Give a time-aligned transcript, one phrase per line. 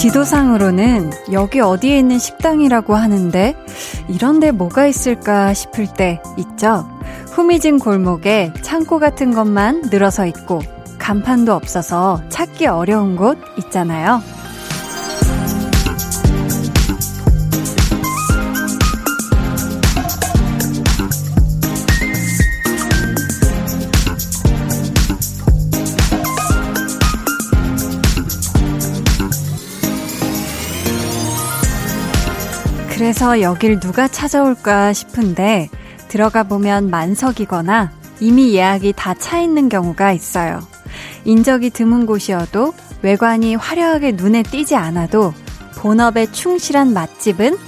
[0.00, 3.54] 지도상으로는 여기 어디에 있는 식당이라고 하는데
[4.08, 6.88] 이런데 뭐가 있을까 싶을 때 있죠.
[7.32, 10.62] 후미진 골목에 창고 같은 것만 늘어서 있고
[10.98, 14.22] 간판도 없어서 찾기 어려운 곳 있잖아요.
[33.10, 35.68] 그래서 여길 누가 찾아올까 싶은데
[36.06, 40.60] 들어가 보면 만석이거나 이미 예약이 다 차 있는 경우가 있어요.
[41.24, 45.34] 인적이 드문 곳이어도 외관이 화려하게 눈에 띄지 않아도
[45.78, 47.58] 본업에 충실한 맛집은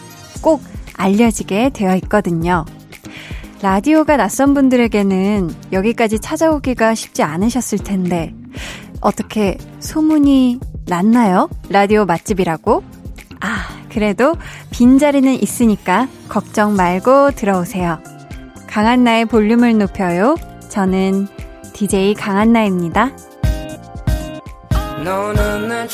[0.42, 0.62] 꼭
[0.94, 2.64] 알려지게 되어 있거든요.
[3.62, 8.32] 라디오가 낯선 분들에게는 여기까지 찾아오기가 쉽지 않으셨을 텐데,
[9.00, 11.50] 어떻게 소문이 났나요?
[11.68, 12.84] 라디오 맛집이라고?
[13.92, 14.36] 아, 그래도
[14.70, 17.98] 빈자리는 있으니까 걱정 말고 들어오세요.
[18.66, 20.36] 강한나의 볼륨을 높여요.
[20.68, 21.28] 저는
[21.74, 23.10] DJ 강한나입니다.
[25.04, 25.86] 너는 내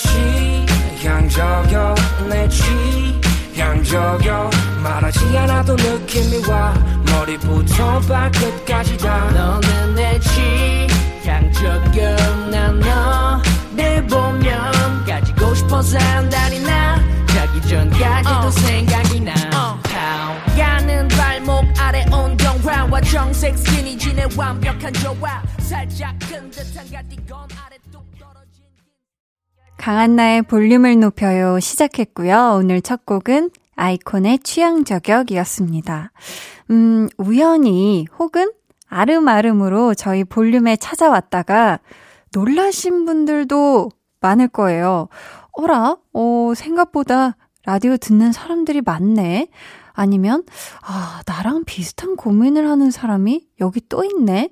[0.94, 1.96] 취향저격
[2.28, 2.48] 내
[3.52, 4.50] 취향저격
[4.82, 6.74] 말하지 않아도 느낌이 와
[7.10, 12.00] 머리부터 발끝까지 다 너는 내 취향저격
[12.50, 17.07] 난너내 보면 가지고 싶어서 한다니 나
[17.68, 18.66] 전까지도 uh.
[18.66, 20.58] 생각이 나 uh.
[20.58, 27.76] 가는 발목 아래 온경 화와 정색 스키니진의 완벽한 조화 살짝 큰 듯한 가디건 아래
[29.76, 32.56] 강한나의 볼륨을 높여요 시작했고요.
[32.58, 36.10] 오늘 첫 곡은 아이콘의 취향 저격이었습니다.
[36.70, 38.50] 음, 우연히 혹은
[38.88, 41.78] 아름아름으로 저희 볼륨에 찾아왔다가
[42.34, 43.90] 놀라신 분들도
[44.20, 45.08] 많을 거예요.
[45.52, 45.96] 어라?
[46.12, 47.36] 어, 생각보다
[47.68, 49.48] 라디오 듣는 사람들이 많네?
[49.92, 50.42] 아니면,
[50.80, 54.48] 아, 나랑 비슷한 고민을 하는 사람이 여기 또 있네?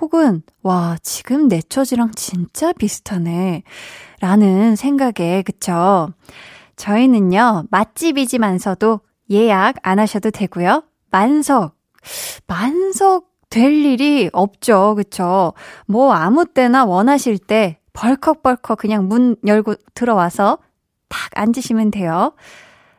[0.00, 3.64] 혹은, 와, 지금 내 처지랑 진짜 비슷하네.
[4.22, 6.08] 라는 생각에, 그쵸?
[6.76, 10.84] 저희는요, 맛집이지만서도 예약 안 하셔도 되고요.
[11.10, 11.76] 만석.
[12.46, 14.94] 만석 될 일이 없죠.
[14.94, 15.52] 그쵸?
[15.86, 20.60] 뭐 아무 때나 원하실 때 벌컥벌컥 그냥 문 열고 들어와서
[21.14, 22.34] 탁 앉으시면 돼요.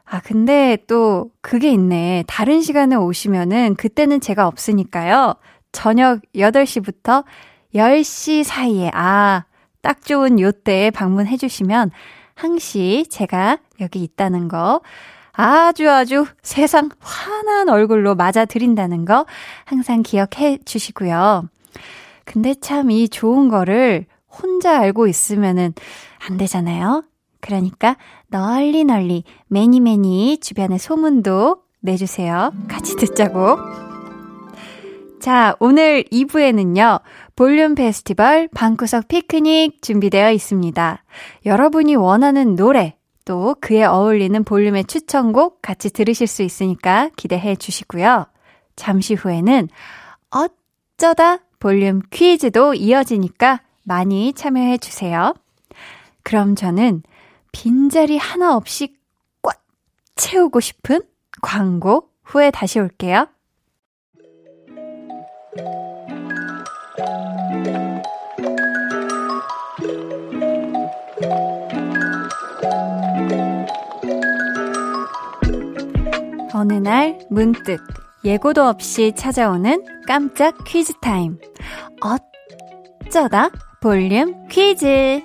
[0.05, 2.23] 아, 근데 또 그게 있네.
[2.27, 5.35] 다른 시간에 오시면은 그때는 제가 없으니까요.
[5.73, 7.25] 저녁 8시부터
[7.73, 9.43] 10시 사이에, 아,
[9.81, 11.91] 딱 좋은 요 때에 방문해 주시면
[12.35, 14.81] 항시 제가 여기 있다는 거
[15.33, 19.25] 아주 아주 세상 환한 얼굴로 맞아 드린다는 거
[19.65, 21.49] 항상 기억해 주시고요.
[22.23, 25.73] 근데 참 이 좋은 거를 혼자 알고 있으면은
[26.27, 27.03] 안 되잖아요.
[27.45, 27.95] 그러니까
[28.27, 32.51] 널리 널리 매니 매니 주변에 소문도 내주세요.
[32.67, 33.59] 같이 듣자고.
[35.19, 37.01] 자, 오늘 2부에는요,
[37.35, 41.03] 볼륨 페스티벌 방구석 피크닉 준비되어 있습니다.
[41.45, 48.25] 여러분이 원하는 노래, 또 그에 어울리는 볼륨의 추천곡 같이 들으실 수 있으니까 기대해 주시고요.
[48.75, 49.69] 잠시 후에는
[50.31, 55.35] 어쩌다 볼륨 퀴즈도 이어지니까 많이 참여해 주세요.
[56.23, 57.03] 그럼 저는
[57.55, 58.97] 빈자리 하나 없이
[59.41, 59.63] 꽉
[60.15, 60.99] 채우고 싶은
[61.41, 63.29] 광고 후에 다시 올게요.
[76.53, 77.79] 어느 날 문득
[78.25, 81.39] 예고도 없이 찾아오는 깜짝 퀴즈 타임.
[82.01, 83.49] 어쩌다
[83.81, 85.21] 볼륨 퀴즈.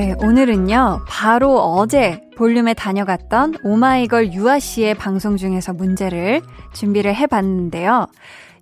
[0.00, 6.40] 네, 오늘은요, 바로 어제 볼륨에 다녀갔던 오마이걸 유아 씨의 방송 중에서 문제를
[6.72, 8.06] 준비를 해봤는데요.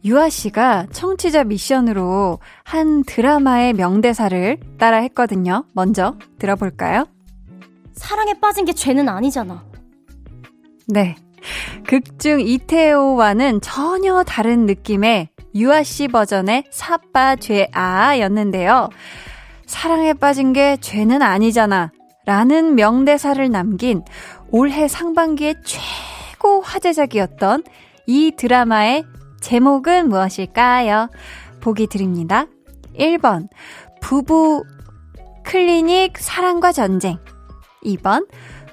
[0.05, 5.65] 유아 씨가 청취자 미션으로 한 드라마의 명대사를 따라 했거든요.
[5.75, 7.05] 먼저 들어볼까요?
[7.93, 9.65] 사랑에 빠진 게 죄는 아니잖아.
[10.89, 11.15] 네.
[11.87, 18.89] 극중 이태호와는 전혀 다른 느낌의 유아 씨 버전의 사빠 죄아였는데요.
[19.69, 21.93] 사랑에 빠진 게 죄는 아니잖아.
[22.25, 24.03] 라는 명대사를 남긴
[24.51, 27.63] 올해 상반기의 최고 화제작이었던
[28.07, 29.05] 이 드라마의
[29.41, 31.11] 제목은 무엇일까요?
[31.61, 32.47] 보기 드립니다.
[32.99, 33.49] 1번,
[34.01, 34.65] 부부
[35.45, 37.19] 클리닉 사랑과 전쟁.
[37.85, 38.27] 2번,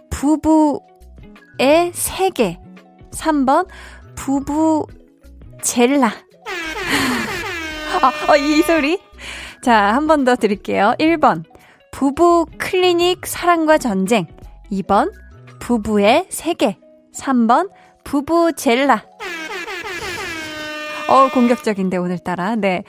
[0.09, 2.57] 부부의 세계.
[3.11, 3.67] 3번,
[4.15, 4.87] 부부
[5.61, 6.07] 젤라.
[8.01, 8.99] 아, 어, 이 소리?
[9.65, 10.93] 자, 한 번 더 드릴게요.
[10.99, 11.43] 1번,
[11.91, 14.27] 부부 클리닉 사랑과 전쟁.
[14.71, 15.11] 2번,
[15.59, 16.77] 부부의 세계.
[17.15, 17.71] 3번,
[18.03, 19.03] 부부 젤라.
[21.07, 22.55] 어, 공격적인데, 오늘따라.
[22.57, 22.83] 네.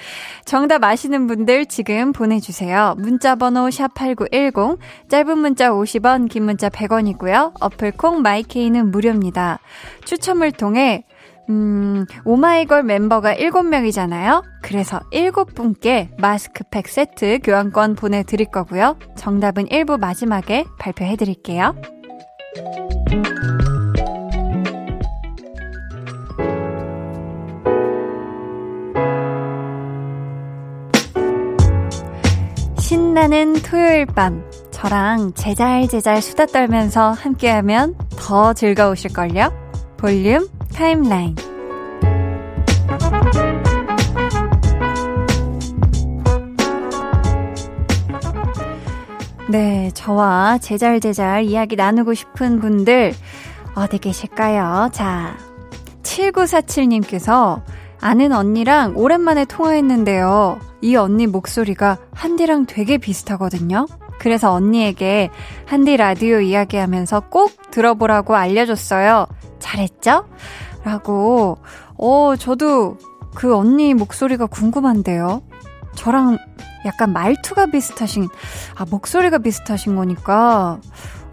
[0.44, 2.94] 정답 아시는 분들 지금 보내주세요.
[2.98, 4.78] 문자번호 샵8910,
[5.08, 7.54] 짧은 문자 50원, 긴 문자 100원이고요.
[7.58, 9.60] 어플콩 마이케이는 무료입니다.
[10.04, 11.04] 추첨을 통해,
[11.48, 14.42] 음, 오마이걸 멤버가 7명이잖아요?
[14.62, 18.96] 그래서 7분께 마스크팩 세트 교환권 보내드릴 거고요.
[19.16, 21.74] 정답은 1부 마지막에 발표해드릴게요.
[32.78, 39.50] 신나는 토요일 밤 저랑 제잘제잘 수다 떨면서 함께하면 더 즐거우실걸요?
[39.96, 41.34] 볼륨 타임라인
[49.48, 53.14] 네, 저와 제잘제잘 이야기 나누고 싶은 분들
[53.74, 54.90] 어디 계실까요?
[54.92, 55.38] 자,
[56.02, 57.62] 7947님께서
[58.02, 60.60] 아는 언니랑 오랜만에 통화했는데요.
[60.82, 63.86] 이 언니 목소리가 한디랑 되게 비슷하거든요.
[64.18, 65.30] 그래서 언니에게
[65.64, 69.26] 한디 라디오 이야기하면서 꼭 들어보라고 알려줬어요.
[69.58, 70.26] 잘했죠?
[70.86, 71.58] 라고,
[71.98, 72.96] 어, 저도
[73.34, 75.42] 그 언니 목소리가 궁금한데요.
[75.96, 76.38] 저랑
[76.84, 78.28] 약간 말투가 비슷하신,
[78.76, 80.78] 아, 목소리가 비슷하신 거니까,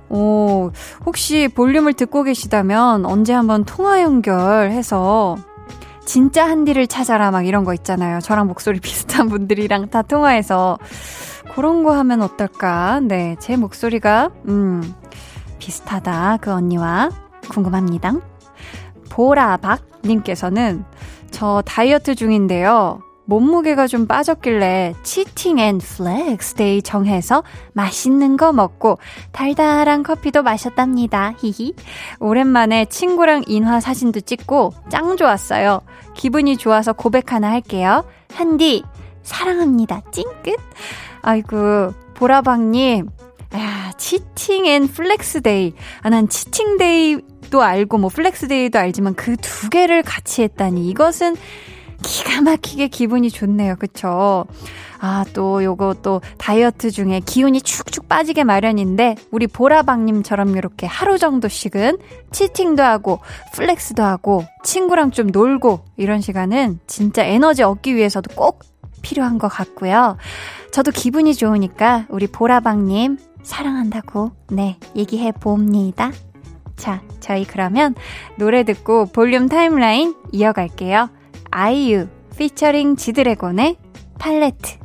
[0.10, 0.72] 어,
[1.06, 5.38] 혹시 볼륨을 듣고 계시다면 언제 한번 통화 연결해서
[6.04, 8.22] 진짜 한디를 찾아라 막 이런 거 있잖아요.
[8.22, 10.80] 저랑 목소리 비슷한 분들이랑 다 통화해서
[11.54, 13.00] 그런 거 하면 어떨까?
[13.02, 14.96] 네, 제 목소리가 음
[15.60, 17.10] 비슷하다 그 언니와
[17.50, 18.33] 궁금합니다.
[19.14, 20.84] 보라방님께서는
[21.30, 23.00] 저 다이어트 중인데요.
[23.26, 27.44] 몸무게가 좀 빠졌길래 cheating and flex day 정해서
[27.74, 28.98] 맛있는 거 먹고
[29.32, 31.34] 달달한 커피도 마셨답니다.
[31.38, 31.76] 히히.
[32.20, 35.82] 오랜만에 친구랑 인화 사진도 찍고 짱 좋았어요.
[36.16, 38.04] 기분이 좋아서 고백 하나 할게요.
[38.34, 38.84] 한디
[39.22, 40.02] 사랑합니다.
[40.12, 40.58] 찡끗.
[41.22, 43.10] 아이고 보라방님.
[43.56, 45.74] 야, cheating and flex day.
[46.02, 51.36] 아, 난 cheating day도 알고 뭐 flex day도 알지만 그 두 개를 같이 했다니 이것은
[52.02, 53.76] 기가 막히게 기분이 좋네요.
[53.78, 54.46] 그쵸?
[55.00, 62.00] 아, 또 요거 또 다이어트 중에 기운이 축축 빠지게 마련인데, 우리 보라방님처럼 이렇게 하루 정도씩은
[62.32, 63.20] cheating도 하고,
[63.54, 68.64] flex도 하고, 친구랑 좀 놀고, 이런 시간은 진짜 에너지 얻기 위해서도 꼭
[69.02, 70.18] 필요한 것 같고요.
[70.72, 76.12] 저도 기분이 좋으니까 우리 보라방님 사랑한다고, 네, 얘기해 봅니다.
[76.76, 77.96] 자, 저희 그러면
[78.38, 81.10] 노래 듣고 볼륨 timeline 이어갈게요.
[81.52, 83.78] 아이유 피처링 지드래곤의
[84.20, 84.84] 팔레트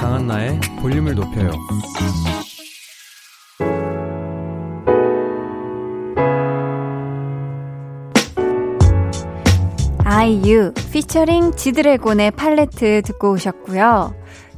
[0.00, 1.50] 강한나의 볼륨을 높여요.
[10.92, 14.14] 피처링 지드래곤의 팔레트 듣고 오셨고요.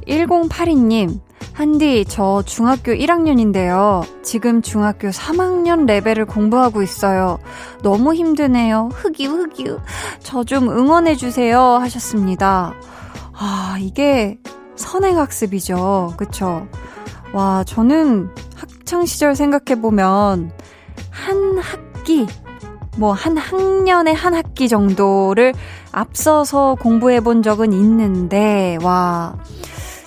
[0.07, 1.19] 1082님,
[1.53, 4.03] 한디, 저 중학교 1학년인데요.
[4.23, 7.39] 지금 중학교 3학년 레벨을 공부하고 있어요.
[7.81, 8.89] 너무 힘드네요.
[8.93, 9.79] 흑유, 흑유.
[10.21, 11.59] 저 좀 응원해주세요.
[11.59, 12.73] 하셨습니다.
[13.33, 14.37] 아, 이게
[14.75, 16.13] 선행학습이죠.
[16.17, 16.67] 그쵸?
[17.33, 20.51] 와, 저는 학창시절 생각해보면,
[21.09, 22.27] 한 학기,
[22.97, 25.53] 뭐, 한 학년에 한 학기 정도를
[25.97, 29.35] 앞서서 공부해 본 적은 있는데, 와,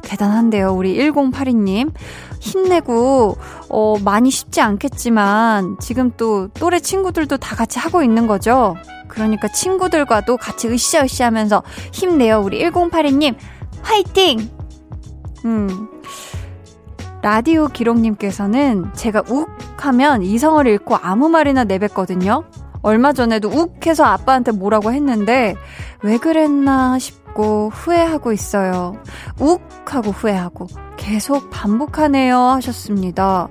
[0.03, 0.73] 대단한데요.
[0.73, 1.93] 우리 1082님.
[2.39, 3.37] 힘내고,
[3.69, 8.77] 어, 많이 쉽지 않겠지만, 지금 또 또래 친구들도 다 같이 하고 있는 거죠?
[9.09, 12.41] 그러니까 친구들과도 같이 으쌰으쌰 하면서 힘내요.
[12.41, 13.35] 우리 1082님,
[13.83, 14.49] 화이팅!
[15.45, 15.89] 음.
[17.21, 22.45] 라디오 기록님께서는 제가 욱 하면 이성을 잃고 아무 말이나 내뱉거든요.
[22.83, 25.55] 얼마 전에도 욱 해서 아빠한테 뭐라고 했는데
[26.03, 28.97] 왜 그랬나 싶고 후회하고 있어요.
[29.39, 33.49] 욱 하고 후회하고 계속 반복하네요 하셨습니다.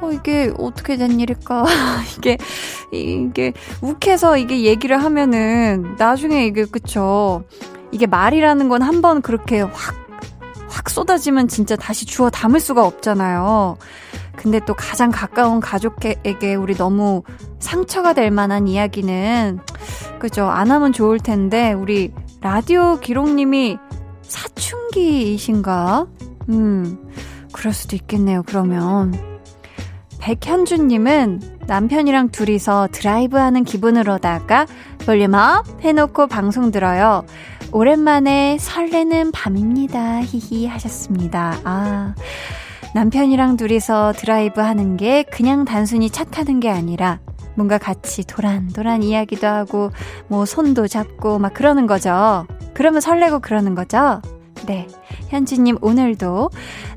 [0.00, 1.64] 어, 이게 어떻게 된 일일까?
[2.18, 2.36] 이게,
[2.92, 3.52] 이게
[3.82, 7.44] 욱해서 이게 얘기를 하면은 나중에 이게 그쵸.
[7.92, 9.94] 이게 말이라는 건 한 번 그렇게 확
[10.74, 13.78] 확 쏟아지면 진짜 다시 주워 담을 수가 없잖아요.
[14.34, 17.22] 근데 또 가장 가까운 가족에게 우리 너무
[17.60, 19.60] 상처가 될 만한 이야기는
[20.18, 20.46] 그죠?
[20.46, 23.78] 안 하면 좋을 텐데 우리 라디오 기록님이
[24.22, 26.06] 사춘기이신가?
[26.48, 27.08] 음,
[27.52, 28.42] 그럴 수도 있겠네요.
[28.44, 29.14] 그러면
[30.18, 34.66] 백현주님은 남편이랑 둘이서 드라이브 하는 기분으로다가
[35.06, 37.24] volume up 해놓고 방송 들어요.
[37.74, 40.20] 오랜만에 설레는 밤입니다.
[40.22, 41.58] 히히 하셨습니다.
[41.64, 42.14] 아.
[42.94, 47.18] 남편이랑 둘이서 드라이브 하는 게 그냥 단순히 차 타는 게 아니라
[47.56, 49.90] 뭔가 같이 도란도란 이야기도 하고
[50.28, 52.46] 뭐 손도 잡고 막 그러는 거죠.
[52.74, 54.22] 그러면 설레고 그러는 거죠.
[54.66, 54.86] 네.
[55.30, 56.50] 현지님 오늘도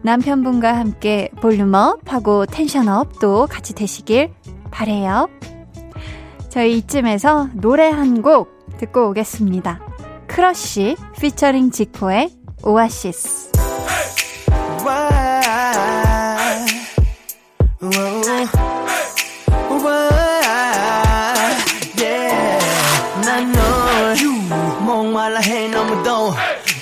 [0.04, 4.32] 남편분과 함께 volume up 하고 tension up도 같이 되시길
[4.70, 5.28] 바래요.
[6.50, 9.87] 저희 이쯤에서 노래 한 곡 듣고 오겠습니다.
[10.38, 12.30] 크러쉬 피처링 지코의
[12.62, 13.50] 오아시스.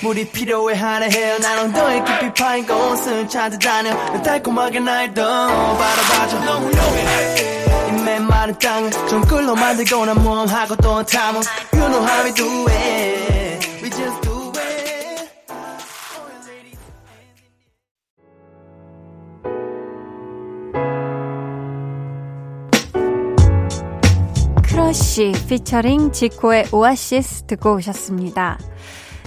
[0.02, 4.22] 물이 필요해 하나 해요 난 엉덩이 깊이 파인 곳을 찾아다녀.
[4.22, 6.44] 달콤하게 날도 바라봐줘.
[6.44, 7.56] 너무 훌륭해.
[7.88, 11.42] 이 맨 마른 땅을 좀 끌로 만들고 난 멍하고 또 탐험.
[11.72, 13.35] You know
[25.16, 28.58] 크러쉬 피처링 지코의 오아시스 듣고 오셨습니다.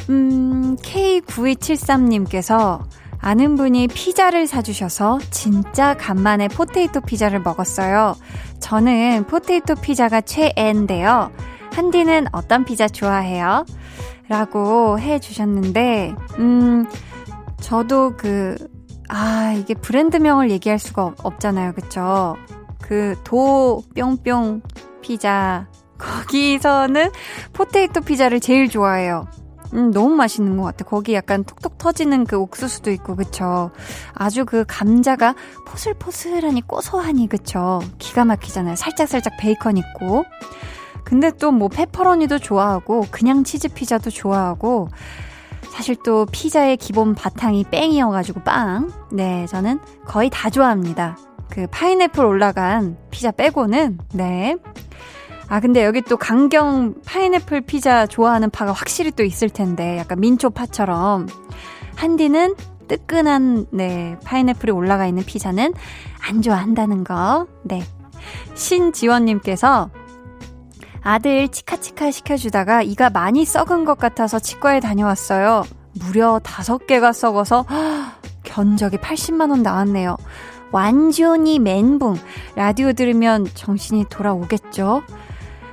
[0.10, 2.84] 음, K9273님께서
[3.17, 8.15] 아는 분이 피자를 사주셔서 진짜 간만에 potato 피자를 먹었어요.
[8.60, 11.31] 저는 potato 피자가 최애인데요.
[11.74, 13.65] 한디는 어떤 피자 좋아해요?
[14.27, 16.86] 라고 해 주셨는데, 음,
[17.62, 18.55] 저도 그,
[19.08, 22.36] 아, 이게 브랜드명을 얘기할 수가 없, 잖아요 그쵸?
[22.79, 24.62] 그, 도, 뿅뿅
[25.01, 25.67] 피자.
[26.00, 27.12] 거기서는
[27.53, 29.27] potato 피자를 제일 좋아해요.
[29.74, 30.84] 음, 너무 맛있는 것 같아.
[30.86, 33.70] 거기 약간 톡톡 터지는 그 옥수수도 있고, 그쵸?
[34.15, 35.36] 아주 그 감자가
[35.68, 37.79] 포슬포슬하니 고소하니, 그쵸?
[38.00, 38.75] 기가 막히잖아요.
[38.75, 40.25] 살짝살짝 베이컨 있고.
[41.03, 44.89] 근데 또 뭐 페퍼로니도 좋아하고 그냥 치즈 피자도 좋아하고
[45.72, 48.91] 사실 또 피자의 기본 바탕이 빵이어가지고 빵.
[49.12, 51.18] 네, 저는 거의 다 좋아합니다.
[51.50, 54.56] 그 파인애플 올라간 피자 빼고는 네.
[55.50, 61.27] 아 근데 여기 또 강경 파인애플 피자 좋아하는 파가 확실히 또 있을 텐데 약간 민초파처럼
[61.96, 62.56] 한디는
[62.88, 65.74] 뜨끈한 네 파인애플이 올라가 있는 피자는
[66.27, 67.48] 안 좋아한다는 거.
[67.63, 67.84] 네.
[68.53, 69.89] 신지원님께서
[71.01, 75.63] 아들 치카치카 시켜주다가 이가 많이 썩은 것 같아서 치과에 다녀왔어요.
[76.00, 77.65] 무려 다섯 개가 썩어서
[78.44, 80.18] 견적이 80만원 나왔네요.
[80.72, 82.18] 완전히 멘붕.
[82.56, 85.03] 라디오 들으면 정신이 돌아오겠죠?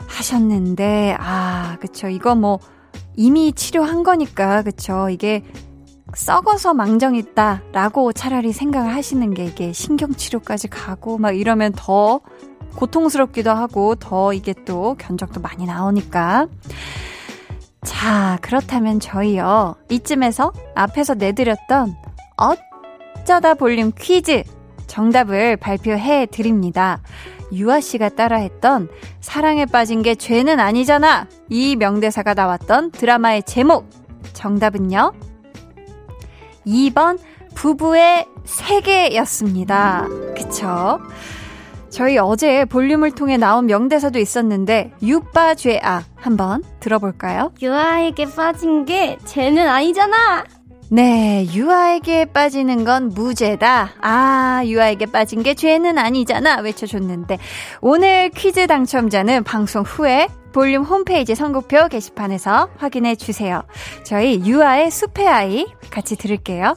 [0.06, 2.08] 하셨는데, 아, 그쵸.
[2.08, 2.58] 이거 뭐,
[3.16, 5.08] 이미 치료한 거니까, 그쵸.
[5.10, 5.42] 이게
[6.14, 7.62] 썩어서 망정있다.
[7.72, 12.20] 라고 차라리 생각을 하시는 게 이게 신경치료까지 가고, 막 이러면 더
[12.76, 16.46] 고통스럽기도 하고 더 이게 또 견적도 많이 나오니까.
[17.82, 19.76] 자, 그렇다면 저희요.
[19.88, 21.96] 이쯤에서 앞에서 내드렸던
[22.36, 24.42] 어쩌다 볼륨 퀴즈
[24.86, 27.00] 정답을 발표해 드립니다.
[27.52, 28.88] 유아 씨가 따라했던
[29.20, 31.28] 사랑에 빠진 게 죄는 아니잖아.
[31.48, 33.88] 이 명대사가 나왔던 드라마의 제목.
[34.32, 35.12] 정답은요?
[36.66, 37.18] 2번
[37.54, 40.06] 부부의 세계였습니다.
[40.36, 41.00] 그쵸?
[41.88, 47.52] 저희 어제 볼륨을 통해 나온 명대사도 있었는데 유빠죄아 한번 들어볼까요?
[47.62, 50.44] 유아에게 빠진 게 죄는 아니잖아.
[50.88, 53.94] 네, 유아에게 빠지는 건 무죄다.
[54.00, 56.60] 아, 유아에게 빠진 게 죄는 아니잖아.
[56.60, 57.38] 외쳐줬는데,
[57.80, 63.64] 오늘 퀴즈 당첨자는 방송 후에 볼륨 홈페이지 선곡표 게시판에서 확인해 주세요.
[64.04, 66.76] 저희 유아의 숲의 아이 같이 들을게요.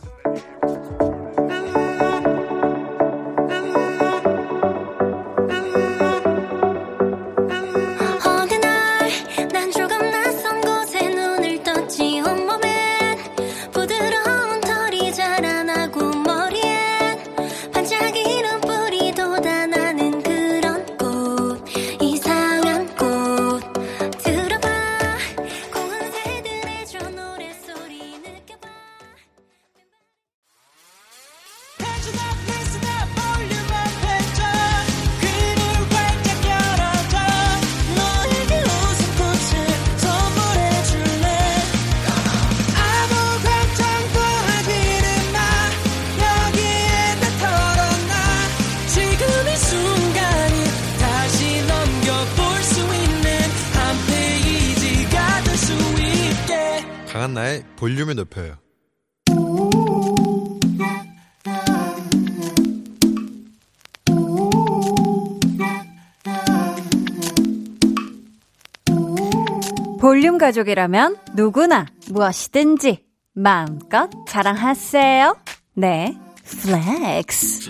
[70.39, 73.05] 가족이라면 누구나 무엇이든지
[73.36, 75.38] 마음껏 자랑하세요.
[75.75, 77.69] 네, flex.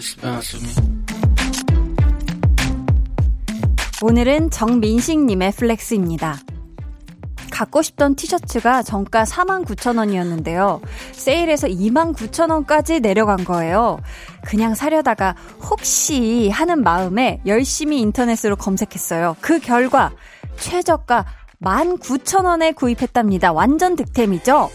[4.01, 6.37] 오늘은 정민식님의 flex입니다.
[7.51, 10.79] 갖고 싶던 티셔츠가 정가 49,000원이었는데요.
[11.11, 13.99] 세일해서 29,000원까지 내려간 거예요.
[14.45, 15.35] 그냥 사려다가
[15.69, 19.35] 혹시 하는 마음에 열심히 인터넷으로 검색했어요.
[19.41, 20.13] 그 결과
[20.55, 21.25] 최저가
[21.63, 23.51] 19,000원에 구입했답니다.
[23.51, 24.69] 완전 득템이죠?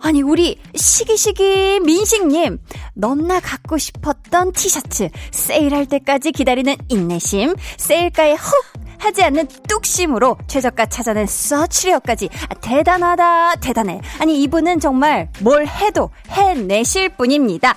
[0.00, 2.58] 아니, 우리 시기시기 민식님,
[2.94, 8.84] 넘나 갖고 싶었던 티셔츠, 세일할 때까지 기다리는 인내심, 세일가에 훅!
[8.98, 12.30] 하지 않는 뚝심으로 최저가 찾아낸 서치력까지
[12.62, 17.76] 대단하다 대단해 아니 이분은 정말 뭘 해도 해내실 분입니다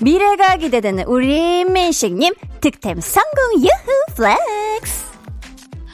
[0.00, 5.11] 미래가 기대되는 우리 민식님 득템 성공 유후 플렉스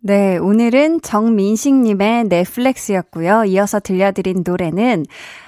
[0.00, 3.44] 네, 오늘은 정민식님의 넷플렉스였고요.
[3.46, 5.04] 이어서 들려드린 노래는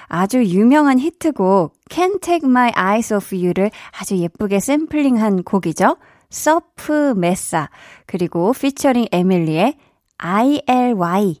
[0.07, 5.95] 아주 유명한 히트곡 Can't Take My Eyes Off You를 아주 예쁘게 샘플링한 곡이죠.
[6.29, 7.69] 서프 메사
[8.05, 9.77] 그리고 피처링 에밀리의
[10.17, 11.35] ILY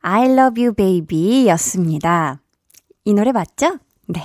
[0.00, 2.40] I Love You Baby 였습니다.
[3.04, 3.78] 이 노래 맞죠?
[4.06, 4.22] 네.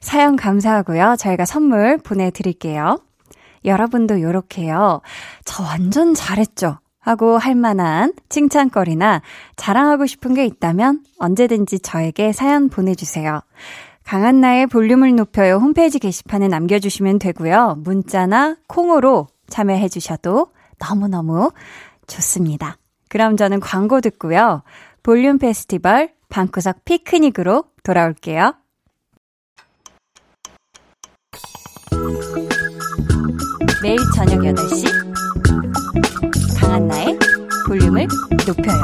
[0.00, 1.16] 사연 감사하고요.
[1.18, 3.00] 저희가 선물 보내드릴게요.
[3.64, 5.02] 여러분도 요렇게요.
[5.44, 6.78] 저 완전 잘했죠?
[7.02, 9.20] 하고 할 만한 칭찬거리나
[9.56, 13.40] 자랑하고 싶은 게 있다면 언제든지 저에게 사연 보내주세요.
[14.04, 17.76] 강한나의 볼륨을 높여요 홈페이지 게시판에 남겨주시면 되고요.
[17.78, 21.52] 문자나 콩으로 참여해주셔도 너무너무
[22.06, 22.76] 좋습니다.
[23.08, 24.62] 그럼 저는 광고 듣고요.
[25.02, 28.54] 볼륨 페스티벌 방구석 피크닉으로 돌아올게요.
[33.82, 35.11] 매일 저녁 8시
[36.72, 37.18] 강한나의
[37.68, 38.06] 볼륨을
[38.46, 38.82] 높여요.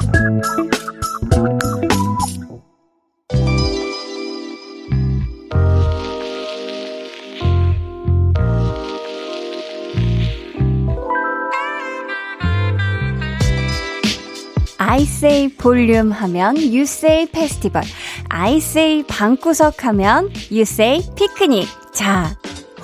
[14.79, 17.85] I say 볼륨 하면 you say 페스티벌.
[18.29, 21.67] I say 방구석 하면 you say 피크닉.
[21.95, 22.37] 자,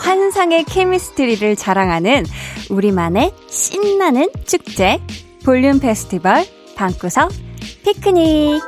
[0.05, 2.27] 환상의 chemistry를 자랑하는
[2.69, 5.01] 우리만의 신나는 축제
[5.45, 6.45] 볼륨 페스티벌
[6.77, 7.33] 방구석
[7.85, 8.63] 피크닉.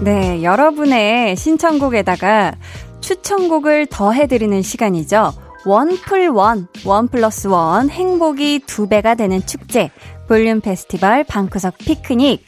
[0.00, 2.54] 네, 여러분의 신청곡에다가
[3.00, 5.34] 추천곡을 더해드리는 시간이죠.
[5.66, 9.90] one plus one, one plus one, 행복이 두 배가 되는 축제,
[10.28, 12.42] 볼륨 페스티벌 방구석 피크닉.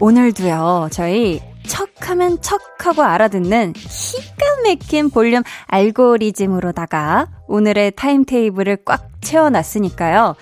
[0.00, 10.34] 오늘도요, 저희 척하면 척하고 알아듣는 기가 막힌 볼륨 알고리즘으로다가 오늘의 타임테이블을 꽉 채워놨으니까요.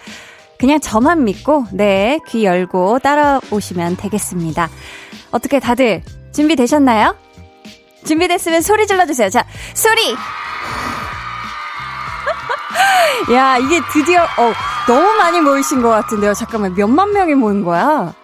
[0.58, 4.70] 그냥 저만 믿고, 네, 귀 열고 따라오시면 되겠습니다.
[5.30, 7.16] 어떻게 다들 준비되셨나요?
[8.04, 9.30] 준비됐으면 소리 질러주세요.
[9.30, 10.14] 자, 소리!
[13.34, 14.52] 야, 이게 드디어, 어,
[14.86, 16.34] 너무 많이 모이신 것 같은데요.
[16.34, 18.14] 잠깐만, 몇만 명이 모인 거야?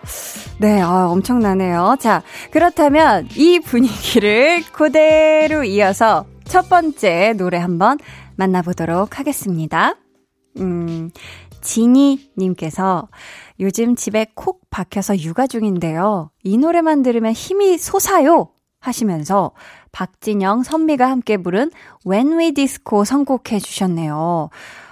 [0.60, 1.96] 네, 아, 엄청나네요.
[1.98, 7.96] 자, 그렇다면 이 분위기를 그대로 이어서 첫 번째 노래 한번
[8.36, 9.94] 만나보도록 하겠습니다.
[10.58, 11.10] 음,
[11.62, 13.08] 지니님께서
[13.58, 16.30] 요즘 집에 콕 박혀서 육아 중인데요.
[16.44, 18.50] 이 노래만 들으면 힘이 솟아요!
[18.80, 19.52] 하시면서
[19.92, 21.70] 박진영, 선미가 함께 부른
[22.06, 24.50] When We Disco 선곡해 주셨네요.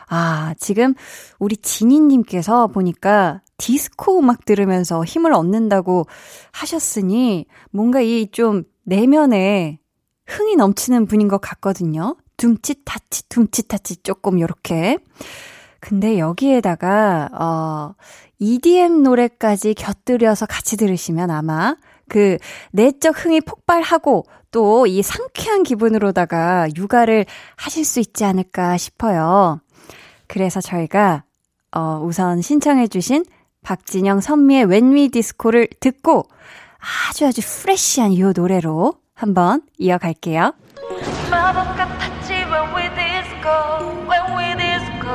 [0.09, 0.95] 아, 지금
[1.39, 6.07] 우리 지니님께서 보니까 디스코 음악 들으면서 힘을 얻는다고
[6.53, 9.79] 하셨으니 뭔가 이 좀 내면에
[10.27, 12.17] 흥이 넘치는 분인 것 같거든요.
[12.37, 14.99] 둠칫타치, 둠칫타치 조금 요렇게.
[15.81, 17.95] 근데 여기에다가, 어,
[18.39, 21.77] EDM 노래까지 곁들여서 같이 들으시면 아마
[22.09, 22.39] 그
[22.73, 29.61] 내적 흥이 폭발하고 또 이 상쾌한 기분으로다가 육아를 하실 수 있지 않을까 싶어요.
[30.27, 31.25] 그래서 저희가
[31.73, 33.25] 어 우선 신청해 주신
[33.63, 36.25] 박진영 선미의 웬위 디스코를 듣고
[37.11, 40.53] 아주 아주 프레쉬한 이 노래로 한번 이어갈게요.
[41.31, 43.51] 마법 같았지 when we disco,
[44.09, 45.13] when we disco.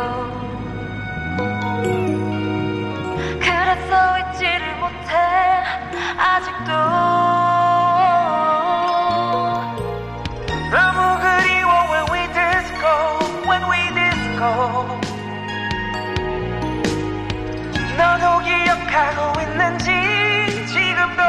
[3.39, 5.11] 그래서 잊지를 못해
[6.17, 6.71] 아직도
[10.69, 12.85] 너무 그리워 when we disco,
[13.47, 15.02] when we disco.
[18.13, 19.85] 너도 기억하고 있는지
[20.67, 21.23] 지금도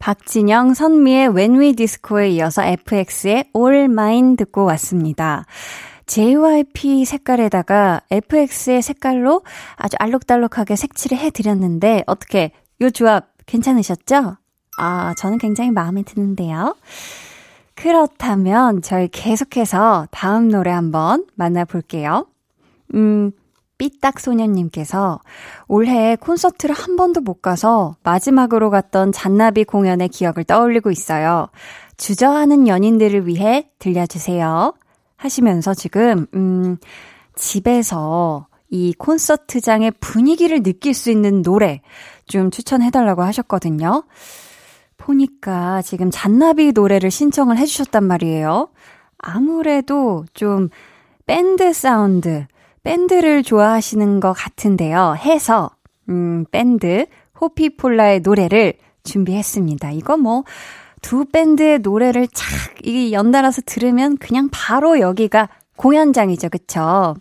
[0.00, 5.44] 박진영, 선미의 When We Disco에 이어서 FX의 All Mine 듣고 왔습니다.
[6.06, 9.42] JYP 색깔에다가 FX의 색깔로
[9.76, 14.36] 아주 알록달록하게 색칠을 해드렸는데 어떻게 요 조합 괜찮으셨죠?
[14.78, 16.74] 아, 저는 굉장히 마음에 드는데요.
[17.80, 22.26] 그렇다면 저희 계속해서 다음 노래 한번 만나볼게요.
[22.94, 23.30] 음,
[23.78, 25.20] 삐딱소년님께서
[25.68, 31.50] 올해 콘서트를 한 번도 못 가서 마지막으로 갔던 잔나비 공연의 기억을 떠올리고 있어요.
[31.96, 34.74] 주저하는 연인들을 위해 들려주세요.
[35.16, 36.78] 하시면서 지금, 음,
[37.36, 41.80] 집에서 이 콘서트장의 분위기를 느낄 수 있는 노래
[42.26, 44.02] 좀 추천해달라고 하셨거든요.
[44.98, 48.68] 보니까 지금 잔나비 노래를 신청을 해주셨단 말이에요.
[49.16, 50.68] 아무래도 좀
[51.26, 52.46] 밴드 사운드,
[52.82, 55.16] 밴드를 좋아하시는 것 같은데요.
[55.16, 55.70] 해서,
[56.08, 57.06] 음, 밴드
[57.40, 59.92] 호피폴라의 노래를 준비했습니다.
[59.92, 60.44] 이거 뭐,
[61.00, 62.48] 두 밴드의 노래를 착,
[62.84, 66.48] 이 연달아서 들으면 그냥 바로 여기가 공연장이죠.
[66.48, 67.14] 그쵸?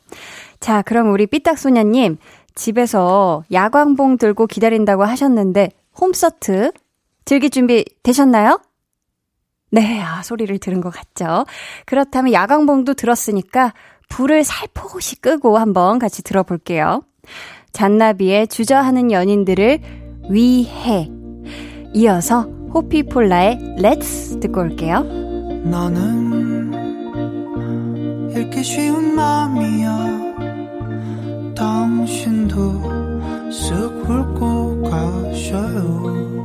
[0.59, 2.17] 자, 그럼 우리 삐딱소녀님,
[2.55, 6.71] 집에서 야광봉 들고 기다린다고 하셨는데, 홈서트
[7.27, 8.61] 즐길 준비 되셨나요?
[9.69, 11.43] 네, 아, 소리를 들은 것 같죠?
[11.85, 13.73] 그렇다면 야광봉도 들었으니까
[14.07, 17.03] 불을 살포시 끄고 한번 같이 들어볼게요.
[17.73, 19.79] 잔나비의 주저하는 연인들을
[20.29, 21.11] 위해.
[21.93, 25.01] 이어서 호피폴라의 Let's 듣고 올게요.
[25.65, 26.71] 너는
[28.37, 29.97] 읽기 쉬운 마음이야.
[31.57, 32.71] 당신도
[33.49, 36.36] 쓱 훑고 가셔요.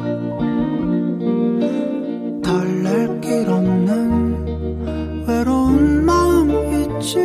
[2.93, 6.51] 달랠 길 없는 외로운 마음
[7.01, 7.19] 있지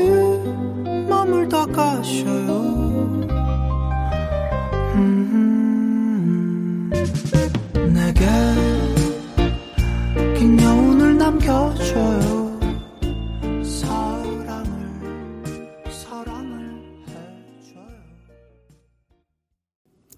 [1.10, 2.78] 머물다 가셔요.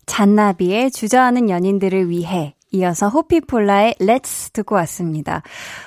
[0.06, 5.41] 잔나비의 주저하는 연인들을 위해 이어서 호피폴라의 Let's 듣고 왔습니다.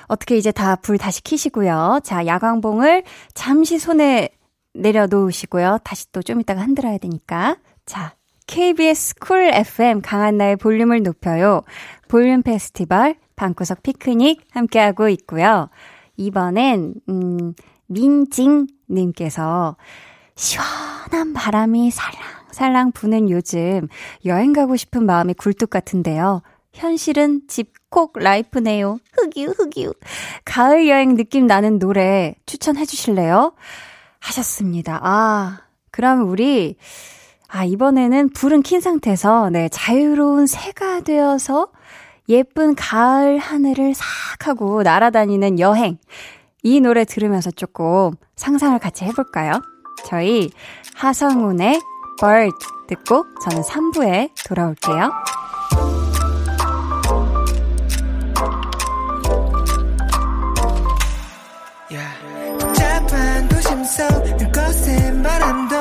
[0.08, 2.00] 어떻게 이제 다 불 다시 키시고요.
[2.02, 4.30] 자, 야광봉을 잠시 손에
[4.74, 5.78] 내려놓으시고요.
[5.84, 7.56] 다시 또 좀 이따가 흔들어야 되니까.
[7.86, 8.14] 자,
[8.46, 11.62] KBS 쿨 FM 강한나의 볼륨을 높여요.
[12.08, 15.68] 볼륨 페스티벌 방구석 피크닉 함께하고 있고요.
[16.16, 17.54] 이번엔, 음,
[17.86, 19.76] 민징 님께서
[20.34, 23.88] 시원한 바람이 살랑살랑 부는 요즘
[24.24, 26.42] 여행 가고 싶은 마음이 굴뚝 같은데요.
[26.72, 28.98] 현실은 집콕 라이프네요.
[29.12, 29.92] 흑유, 흑유.
[30.44, 33.52] 가을 여행 느낌 나는 노래 추천해 주실래요?
[34.20, 35.00] 하셨습니다.
[35.02, 36.76] 아, 그럼 우리,
[37.48, 41.68] 아, 이번에는 불은 킨 상태에서, 네, 자유로운 새가 되어서
[42.28, 45.98] 예쁜 가을 하늘을 싹 하고 날아다니는 여행.
[46.62, 49.60] 이 노래 들으면서 조금 상상을 같이 해볼까요?
[50.06, 50.50] 저희
[50.94, 51.80] 하성운의
[52.20, 52.56] Bird
[52.88, 55.10] 듣고 저는 3부에 돌아올게요.
[63.92, 65.76] 속 그곳의 바람도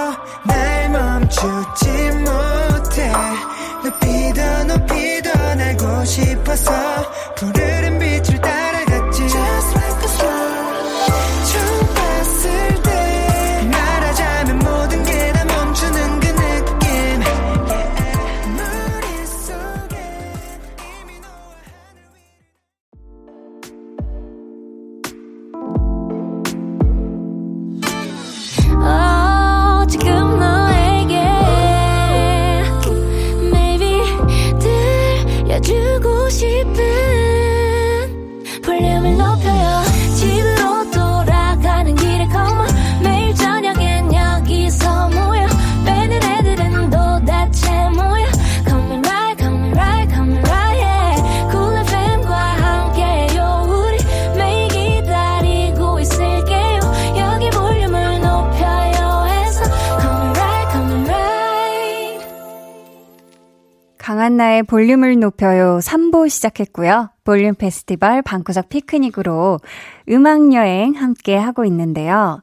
[64.71, 67.09] 볼륨을 높여요 3부 시작했고요.
[67.25, 69.59] 볼륨 페스티벌 방구석 피크닉으로
[70.07, 72.41] 음악여행 함께 하고 있는데요.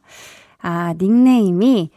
[0.60, 1.90] 아, 닉네임이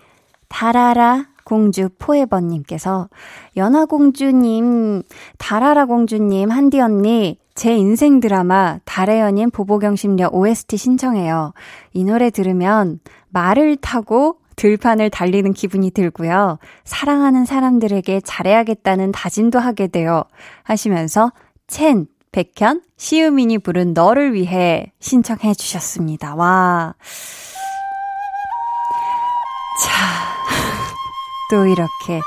[0.47, 3.09] 다라라 공주 포에버님께서
[3.57, 5.03] 연하공주님,
[5.37, 11.51] 다라라 공주님, 한디 언니, 제 인생 드라마 달의 연인 보보경심녀 OST 신청해요.
[11.91, 16.59] 이 노래 들으면 말을 타고 들판을 달리는 기분이 들고요.
[16.83, 20.23] 사랑하는 사람들에게 잘해야겠다는 다짐도 하게 돼요.
[20.61, 21.31] 하시면서
[21.65, 26.35] 첸, 백현, 시우민이 부른 너를 위해 신청해 주셨습니다.
[26.35, 26.93] 와.
[29.83, 30.35] 자,
[31.49, 32.21] 또 이렇게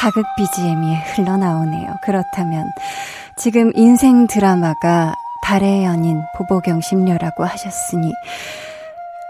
[0.00, 1.96] 사극 BGM이 흘러나오네요.
[2.02, 2.64] 그렇다면
[3.36, 8.10] 지금 인생 드라마가 달의 연인 보보경 심녀라고 하셨으니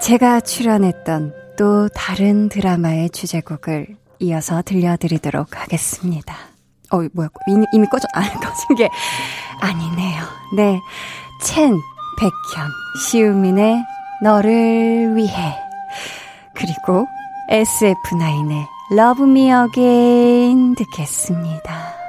[0.03, 6.35] 제가 출연했던 또 다른 드라마의 주제곡을 이어서 들려드리도록 하겠습니다.
[6.91, 8.89] 어, 뭐야, 이미, 이미 꺼져, 아, 꺼진 게
[9.61, 10.23] 아니네요.
[10.57, 10.81] 네.
[11.43, 11.81] 첸,
[12.19, 12.71] 백현,
[13.05, 13.83] 시우민의
[14.23, 15.59] 너를 위해.
[16.55, 17.07] 그리고
[17.51, 22.02] SF9의 Love Me Again 듣겠습니다.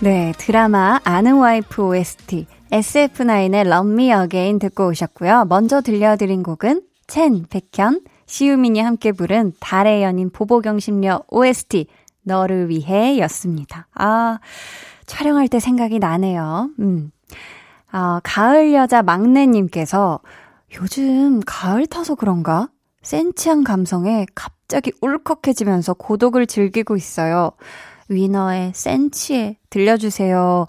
[0.00, 5.46] 네, 드라마 아는 와이프 OST SF9의 Love Me Again 듣고 오셨고요.
[5.48, 11.88] 먼저 들려드린 곡은 첸, 백현, 시우민이 함께 부른 달의 연인 보보경 심녀 OST
[12.22, 13.88] 너를 위해 였습니다.
[13.92, 14.38] 아,
[15.06, 16.70] 촬영할 때 생각이 나네요.
[16.78, 17.10] 음.
[17.90, 20.20] 아, 가을 여자 막내님께서
[20.80, 22.68] 요즘 가을 타서 그런가?
[23.02, 27.50] 센치한 감성에 갑자기 울컥해지면서 고독을 즐기고 있어요.
[28.08, 30.66] 위너의 센치에 들려주세요.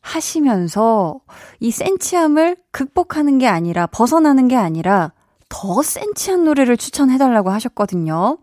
[0.00, 1.20] 하시면서
[1.60, 5.12] 이 센치함을 극복하는 게 아니라 벗어나는 게 아니라
[5.48, 8.38] 더 센치한 노래를 추천해달라고 하셨거든요.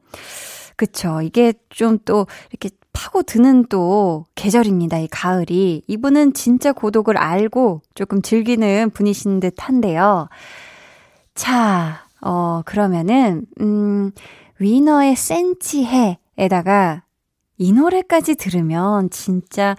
[0.76, 1.22] 그쵸.
[1.22, 5.00] 이게 좀 또 이렇게 파고 드는 또 계절입니다.
[5.00, 5.84] 이 가을이.
[5.88, 10.28] 이분은 진짜 고독을 알고 조금 즐기는 분이신 듯 한데요.
[11.36, 14.12] 자, 어, 그러면은, 음,
[14.60, 17.04] 위너의 센치해에다가
[17.62, 19.76] 이 노래까지 들으면 진짜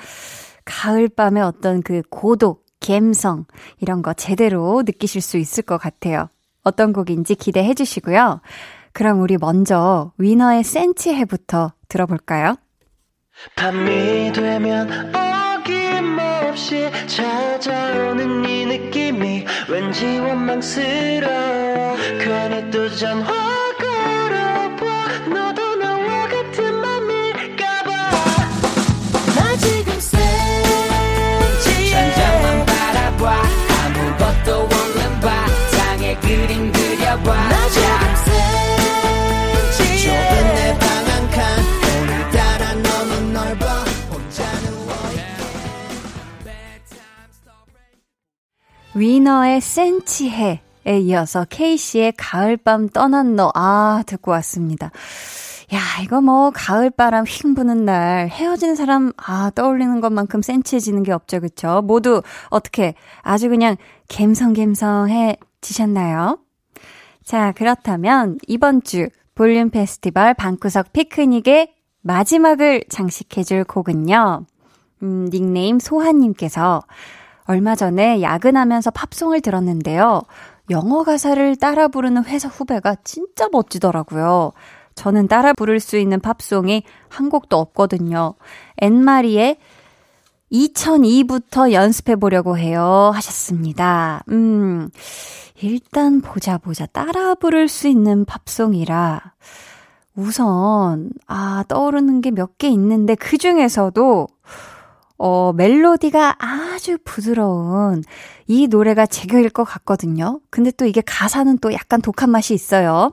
[0.64, 3.46] 가을밤의 어떤 그 고독, 갬성,
[3.80, 6.28] 이런 거 제대로 느끼실 수 있을 것 같아요.
[6.62, 8.40] 어떤 곡인지 기대해 주시고요.
[8.92, 12.54] 그럼 우리 먼저 위너의 센치해부터 들어볼까요?
[13.56, 23.71] 밤이 되면 어김없이 찾아오는 이 느낌이 왠지 원망스러워 괜히 또 전화
[49.02, 54.92] 위너의 센치해에 이어서 케이씨의 가을밤 떠난 너, 아, 듣고 왔습니다.
[55.74, 61.40] 야, 이거 뭐, 가을바람 휙 부는 날, 헤어진 사람, 아, 떠올리는 것만큼 센치해지는 게 없죠,
[61.40, 61.82] 그쵸?
[61.82, 63.74] 모두, 어떻게, 아주 그냥,
[64.06, 66.38] 갬성갬성해 지셨나요?
[67.24, 74.46] 자, 그렇다면, 이번 주, 볼륨 페스티벌 방구석 피크닉의 마지막을 장식해줄 곡은요,
[75.02, 76.82] 음, 닉네임 소하님께서,
[77.44, 80.22] 얼마 전에 야근하면서 팝송을 들었는데요.
[80.70, 84.52] 영어 가사를 따라 부르는 회사 후배가 진짜 멋지더라고요.
[84.94, 88.34] 저는 따라 부를 수 있는 팝송이 한 곡도 없거든요.
[88.78, 89.56] 앤마리의
[90.52, 93.10] 2002부터 연습해 보려고 해요.
[93.14, 94.22] 하셨습니다.
[94.30, 94.90] 음,
[95.62, 96.86] 일단 보자 보자.
[96.86, 99.20] 따라 부를 수 있는 팝송이라
[100.14, 104.28] 우선, 아, 떠오르는 게 몇 개 있는데 그 중에서도
[105.24, 108.02] 어, 멜로디가 아주 부드러운
[108.48, 110.40] 이 노래가 제격일 것 같거든요.
[110.50, 113.12] 근데 또 이게 가사는 또 약간 독한 맛이 있어요.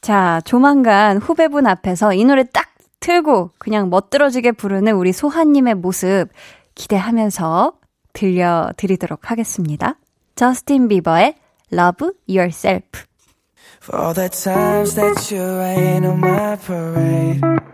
[0.00, 6.28] 자, 조만간 후배분 앞에서 이 노래 딱 틀고 그냥 멋들어지게 부르는 우리 소하님의 모습
[6.74, 7.74] 기대하면서
[8.14, 9.98] 들려드리도록 하겠습니다.
[10.36, 11.34] 저스틴 비버의
[11.70, 13.04] Love Yourself.
[13.82, 17.73] For the times that you rain on my parade.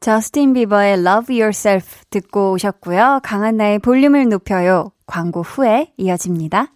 [0.00, 3.20] 저스틴 비버의 Love Yourself 듣고 오셨고요.
[3.24, 4.92] 강한나의 볼륨을 높여요.
[5.06, 6.72] 광고 후에 이어집니다.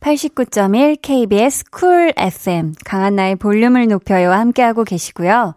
[0.00, 5.56] (89.1) KBS Cool FM 강한나의 볼륨을 높여요와 함께하고 계시고요.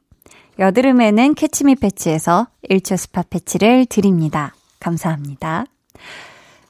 [0.59, 4.53] 여드름에는 캐치미 패치에서 1초 스파 패치를 드립니다.
[4.79, 5.65] 감사합니다.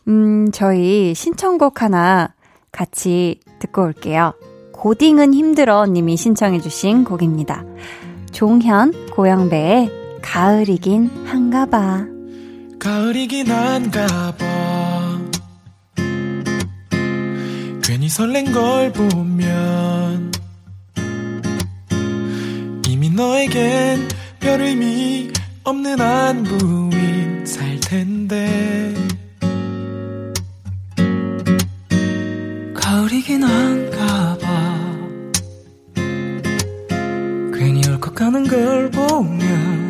[0.07, 2.33] 음, 저희 신청곡 하나
[2.71, 4.33] 같이 듣고 올게요.
[4.71, 7.63] 고딩은 힘들어 님이 신청해주신 곡입니다.
[8.31, 9.91] 종현, 고영배의
[10.21, 12.05] 가을이긴 한가 봐.
[12.79, 15.21] 가을이긴 한가 봐.
[17.83, 20.31] 괜히 설렌 걸 보면
[23.03, 24.07] 이미 너에겐
[24.39, 25.33] 별 의미
[25.63, 28.93] 없는 안부인 살 텐데.
[32.75, 34.99] 가을이긴 한가 봐.
[37.51, 39.81] 괜히 울컥 하는 걸 보면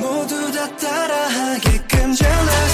[0.00, 2.73] 모두 다 따라하게끔 jealous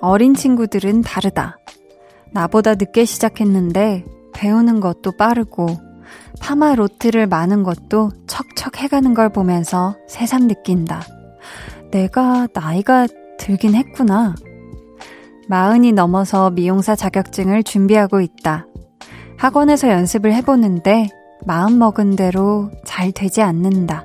[0.00, 1.58] 어린 친구들은 다르다.
[2.32, 5.66] 나보다 늦게 시작했는데 배우는 것도 빠르고
[6.40, 11.02] 파마 로트를 마는 것도 척척 해가는 걸 보면서 새삼 느낀다.
[11.90, 13.06] 내가 나이가
[13.38, 14.34] 들긴 했구나.
[15.48, 18.66] 마흔이 넘어서 미용사 자격증을 준비하고 있다.
[19.36, 21.08] 학원에서 연습을 해보는데
[21.44, 24.04] 마음 먹은 대로 잘 되지 않는다.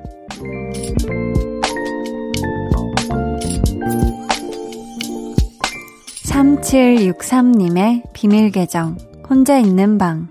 [6.36, 10.28] 3763님의 비밀 계정, 혼자 있는 방.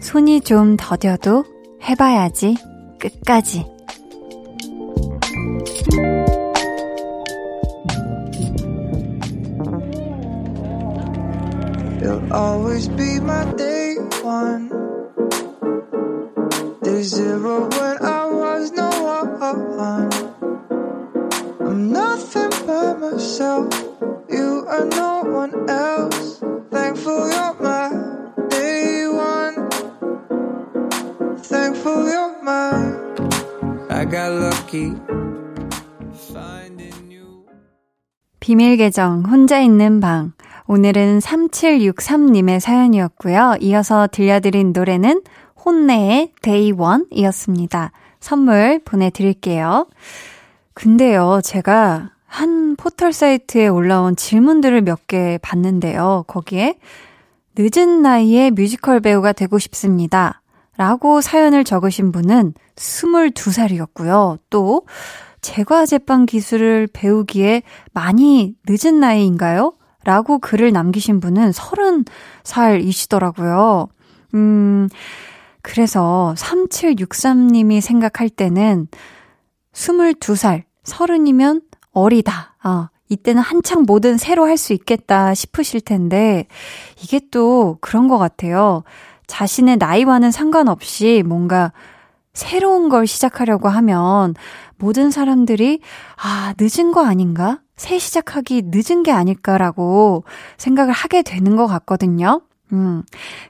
[0.00, 1.44] 손이 좀 더뎌도
[1.82, 2.56] 해봐야지,
[2.98, 3.66] 끝까지.
[21.88, 23.72] I'm nothing but myself.
[24.28, 26.38] You are no one else.
[26.70, 27.88] Thankful you're my
[28.50, 29.70] day one.
[31.40, 32.92] Thankful you're my.
[33.88, 34.92] I got lucky.
[36.30, 37.46] Finding you.
[38.38, 40.32] 비밀 계정, 혼자 있는 방.
[40.66, 43.56] 오늘은 3763님의 사연이었고요.
[43.62, 45.22] 이어서 들려드린 노래는
[45.64, 47.92] 혼내의 Day One 이었습니다.
[48.20, 49.86] 선물 보내드릴게요.
[50.78, 56.22] 근데요, 제가 한 포털 사이트에 올라온 질문들을 몇 개 봤는데요.
[56.28, 56.78] 거기에
[57.58, 60.40] 늦은 나이에 뮤지컬 배우가 되고 싶습니다.
[60.76, 64.38] 라고 사연을 적으신 분은 22살이었고요.
[64.50, 64.86] 또,
[65.40, 67.62] 제과 제빵 기술을 배우기에
[67.92, 69.72] 많이 늦은 나이인가요?
[70.04, 73.88] 라고 글을 남기신 분은 30살이시더라고요.
[74.34, 74.88] 음,
[75.62, 78.86] 그래서 3763님이 생각할 때는
[79.72, 81.62] 22살, 30이면
[81.92, 82.56] 어리다.
[82.62, 86.46] 아, 이때는 한창 뭐든 새로 할 수 있겠다 싶으실 텐데,
[87.02, 88.82] 이게 또 그런 것 같아요.
[89.26, 91.72] 자신의 나이와는 상관없이 뭔가
[92.32, 94.34] 새로운 걸 시작하려고 하면
[94.76, 95.80] 모든 사람들이,
[96.16, 97.60] 아, 늦은 거 아닌가?
[97.76, 100.24] 새 시작하기 늦은 게 아닐까라고
[100.56, 102.40] 생각을 하게 되는 것 같거든요.
[102.72, 103.02] 음,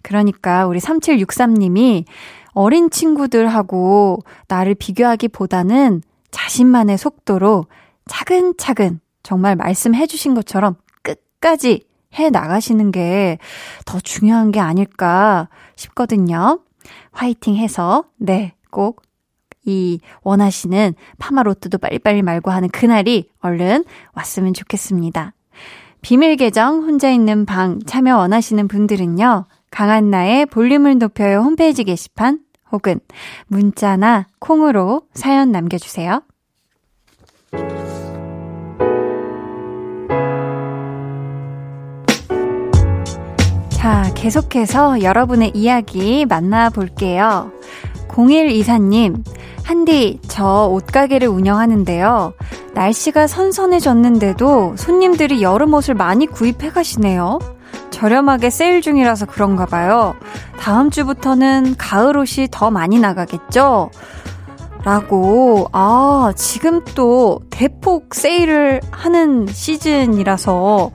[0.03, 2.05] 그러니까 우리 3763님이
[2.53, 7.67] 어린 친구들하고 나를 비교하기보다는 자신만의 속도로
[8.07, 11.85] 차근차근 정말 말씀해 주신 것처럼 끝까지
[12.19, 13.39] 해 나가시는 게
[13.85, 16.61] 더 중요한 게 아닐까 싶거든요.
[17.13, 19.09] 화이팅 해서, 네, 꼭
[19.69, 25.35] 이 원하시는 파마로트도 빨리빨리 말고 하는 그날이 얼른 왔으면 좋겠습니다.
[26.01, 29.45] 비밀 계정 혼자 있는 방 참여 원하시는 분들은요.
[29.71, 32.41] 강한나의 볼륨을 높여요 홈페이지 게시판
[32.73, 33.01] 혹은
[33.47, 36.23] 문자나 콩으로 사연 남겨주세요.
[43.71, 47.53] 자, 계속해서 여러분의 이야기 만나볼게요.
[48.09, 49.25] 0124님,
[49.63, 52.33] 한디, 저 옷가게를 운영하는데요.
[52.75, 57.39] 날씨가 선선해졌는데도 손님들이 여름 옷을 많이 구입해 가시네요.
[57.91, 60.15] 저렴하게 세일 중이라서 그런가 봐요.
[60.59, 63.91] 다음 주부터는 가을 옷이 더 많이 나가겠죠?
[64.85, 70.91] 라고, 아, 지금 또 대폭 세일을 하는 시즌이라서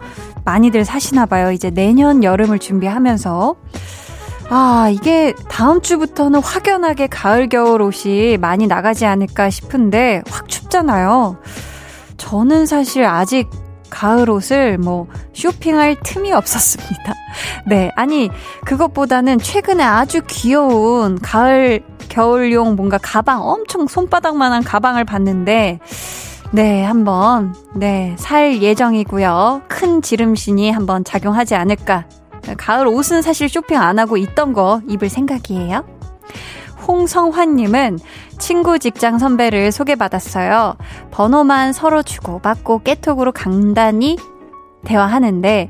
[0.45, 1.51] 많이들 사시나 봐요.
[1.51, 3.55] 이제 내년 여름을 준비하면서.
[4.49, 11.37] 아, 이게 다음 주부터는 확연하게 가을, 겨울 옷이 많이 나가지 않을까 싶은데 확 춥잖아요.
[12.17, 13.49] 저는 사실 아직
[13.93, 17.13] 가을 옷을 뭐 쇼핑할 틈이 없었습니다.
[17.67, 18.29] 네, 아니,
[18.65, 25.79] 그것보다는 최근에 아주 귀여운 가을, 겨울용 뭔가 가방, 엄청 손바닥만한 가방을 봤는데,
[26.51, 29.63] 네, 한번, 네, 살 예정이고요.
[29.67, 32.05] 큰 지름신이 한번 작용하지 않을까.
[32.57, 35.85] 가을 옷은 사실 쇼핑 안 하고 있던 거 입을 생각이에요.
[36.87, 37.99] 홍성환님은
[38.39, 40.75] 친구 직장 선배를 소개받았어요.
[41.11, 44.17] 번호만 서로 주고받고 깨톡으로 간단히
[44.85, 45.69] 대화하는데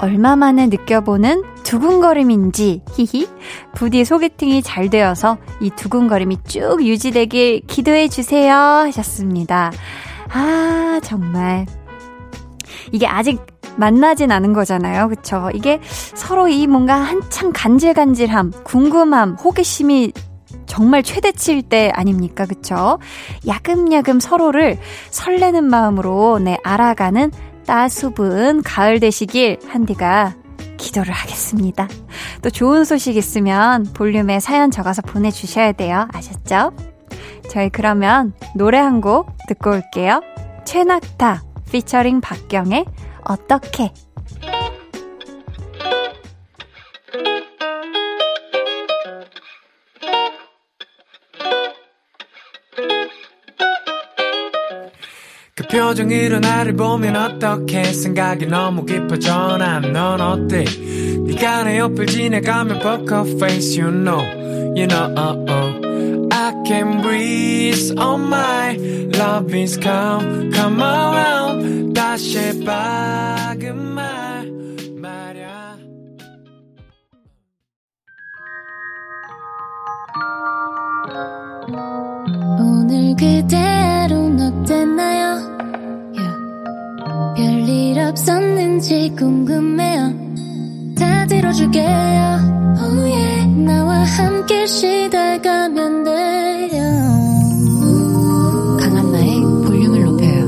[0.00, 3.28] 얼마 만에 느껴보는 두근거림인지 히히
[3.74, 9.70] 부디 소개팅이 잘 되어서 이 두근거림이 쭉 유지되길 기도해 주세요 하셨습니다.
[10.30, 11.66] 아, 정말.
[12.92, 13.40] 이게 아직
[13.76, 15.08] 만나진 않은 거잖아요.
[15.08, 15.50] 그쵸?
[15.52, 20.12] 이게 서로 이 뭔가 한창 간질간질함, 궁금함, 호기심이
[20.74, 22.46] 정말 최대치일 때 아닙니까?
[22.46, 22.98] 그쵸?
[23.46, 24.76] 야금야금 서로를
[25.10, 27.30] 설레는 마음으로 내 네, 알아가는
[27.64, 30.34] 따수분 가을 되시길 한디가
[30.76, 31.86] 기도를 하겠습니다.
[32.42, 36.08] 또 좋은 소식 있으면 볼륨에 사연 적어서 보내주셔야 돼요.
[36.12, 36.72] 아셨죠?
[37.48, 40.22] 저희 그러면 노래 한 곡 듣고 올게요.
[40.64, 42.84] 최낙타 피처링 박경의
[43.22, 43.92] 어떻게
[55.73, 60.65] 표정으로 나를 보면 어떻게 생각이 너무 깊어져 난넌 어때
[61.27, 64.21] 네가 내 옆을 지나가면 poker face you know
[64.75, 66.27] you know uh, uh.
[66.31, 68.75] I can breathe on my
[69.15, 74.42] love is come come around 다시 박은 말
[88.14, 90.14] 없었는지 궁금해요
[90.96, 91.84] 다 들어줄게요
[92.78, 93.46] oh yeah.
[93.64, 96.82] 나와 함께 시달가면 돼요
[98.80, 100.44] 강한나의 볼륨을 높여요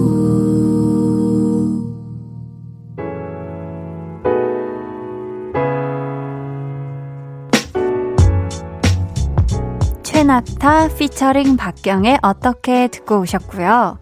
[10.05, 13.99] 최낙타 피처링 박경의 어떻게 듣고 오셨고요.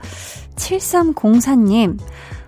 [0.57, 1.99] 7304님,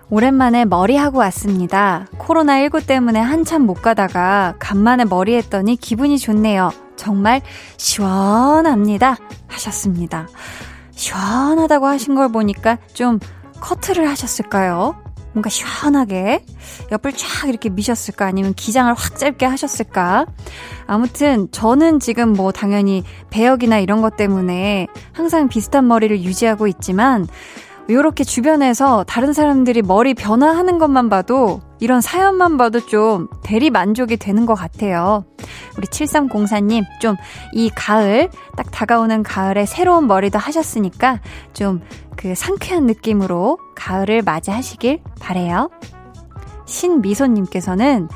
[0.09, 2.05] 오랜만에 머리하고 왔습니다.
[2.17, 6.71] 코로나19 때문에 한참 못 가다가 간만에 머리 했더니 기분이 좋네요.
[6.95, 7.41] 정말
[7.75, 9.17] 시원합니다.
[9.47, 10.27] 하셨습니다.
[10.91, 13.19] 시원하다고 하신 걸 보니까 좀
[13.59, 14.95] 커트를 하셨을까요?
[15.33, 16.43] 뭔가 시원하게
[16.91, 20.25] 옆을 쫙 이렇게 미셨을까 아니면 기장을 확 짧게 하셨을까
[20.87, 27.27] 아무튼 저는 지금 뭐 당연히 배역이나 이런 것 때문에 항상 비슷한 머리를 유지하고 있지만
[27.89, 34.45] 요렇게 주변에서 다른 사람들이 머리 변화하는 것만 봐도 이런 사연만 봐도 좀 대리 만족이 되는
[34.45, 35.23] 것 같아요.
[35.77, 37.15] 우리 7304님, 좀
[37.53, 41.21] 이 가을, 딱 다가오는 가을에 새로운 머리도 하셨으니까
[41.53, 41.81] 좀
[42.17, 45.69] 그 상쾌한 느낌으로 가을을 맞이하시길 바래요.
[46.65, 48.09] 신미소님께서는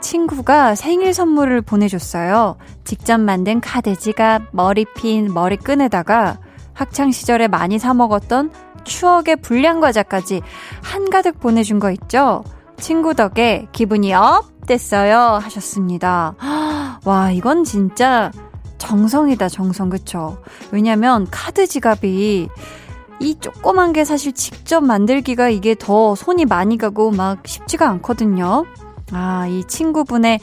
[0.00, 2.56] 친구가 생일 선물을 보내줬어요.
[2.84, 6.38] 직접 만든 카드 지갑, 머리핀, 머리끈에다가
[6.74, 8.52] 학창 시절에 많이 사 먹었던
[8.88, 10.42] 추억의 불량과자까지
[10.82, 12.42] 한가득 보내준 거 있죠?
[12.78, 15.38] 친구 덕에 기분이 up 됐어요.
[15.42, 16.34] 하셨습니다.
[17.04, 18.32] 와, 이건 진짜
[18.78, 19.88] 정성이다, 정성.
[19.88, 20.38] 그쵸?
[20.70, 22.48] 왜냐면 카드 지갑이
[23.20, 28.64] 이 조그만 게 사실 직접 만들기가 이게 더 손이 많이 가고 막 쉽지가 않거든요.
[29.12, 30.40] 아, 이 친구분의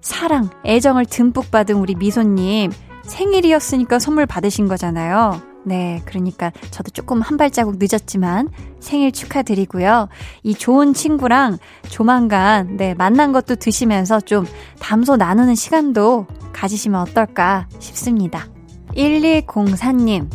[0.00, 2.70] 사랑, 애정을 듬뿍 받은 우리 미소님
[3.02, 5.53] 생일이었으니까 선물 받으신 거잖아요.
[5.64, 8.48] 네, 그러니까 저도 조금 한 발자국 늦었지만
[8.80, 10.08] 생일 축하드리고요.
[10.42, 11.58] 이 좋은 친구랑
[11.88, 14.46] 조만간 네, 만난 것도 드시면서 좀
[14.78, 18.46] 담소 나누는 시간도 가지시면 어떨까 싶습니다.
[18.94, 20.28] 1204님,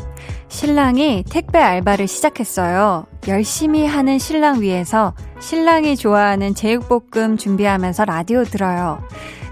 [0.49, 3.05] 신랑이 택배 알바를 시작했어요.
[3.27, 9.01] 열심히 하는 신랑 위해서 신랑이 좋아하는 제육볶음 준비하면서 라디오 들어요.